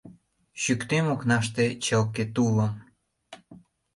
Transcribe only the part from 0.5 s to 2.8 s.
Чÿктем окнаште чылке тулым–